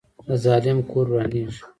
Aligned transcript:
د 0.27 0.29
ظالم 0.43 0.77
کور 0.89 1.05
ورانیږي 1.09 1.59